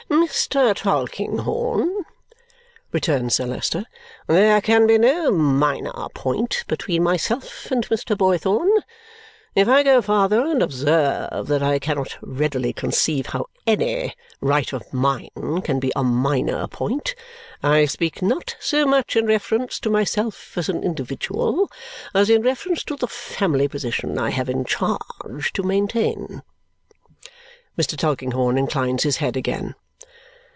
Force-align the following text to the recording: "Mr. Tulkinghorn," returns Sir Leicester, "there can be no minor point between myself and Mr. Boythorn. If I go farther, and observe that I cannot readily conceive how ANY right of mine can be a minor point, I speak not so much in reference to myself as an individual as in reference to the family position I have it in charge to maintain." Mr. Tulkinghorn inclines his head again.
"Mr. 0.09 0.75
Tulkinghorn," 0.75 2.05
returns 2.91 3.35
Sir 3.35 3.45
Leicester, 3.45 3.85
"there 4.27 4.59
can 4.59 4.85
be 4.85 4.97
no 4.97 5.31
minor 5.31 6.07
point 6.13 6.65
between 6.67 7.01
myself 7.01 7.71
and 7.71 7.87
Mr. 7.87 8.17
Boythorn. 8.17 8.69
If 9.55 9.67
I 9.69 9.83
go 9.83 10.01
farther, 10.01 10.41
and 10.41 10.61
observe 10.61 11.47
that 11.47 11.63
I 11.63 11.79
cannot 11.79 12.17
readily 12.21 12.73
conceive 12.73 13.27
how 13.27 13.45
ANY 13.65 14.13
right 14.41 14.71
of 14.73 14.91
mine 14.93 15.29
can 15.63 15.79
be 15.79 15.91
a 15.95 16.03
minor 16.03 16.67
point, 16.67 17.15
I 17.63 17.85
speak 17.85 18.21
not 18.21 18.57
so 18.59 18.85
much 18.85 19.15
in 19.15 19.25
reference 19.25 19.79
to 19.79 19.89
myself 19.89 20.57
as 20.57 20.67
an 20.69 20.83
individual 20.83 21.69
as 22.13 22.29
in 22.29 22.41
reference 22.41 22.83
to 22.85 22.97
the 22.97 23.07
family 23.07 23.67
position 23.69 24.17
I 24.19 24.31
have 24.31 24.49
it 24.49 24.53
in 24.57 24.65
charge 24.65 25.53
to 25.53 25.63
maintain." 25.63 26.43
Mr. 27.77 27.97
Tulkinghorn 27.97 28.57
inclines 28.57 29.03
his 29.03 29.17
head 29.17 29.37
again. 29.37 29.73